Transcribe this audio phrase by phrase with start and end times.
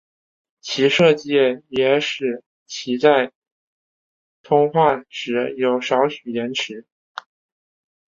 [0.61, 1.35] 其设计
[1.67, 3.31] 也使其在
[4.41, 6.87] 通话时有少许延迟。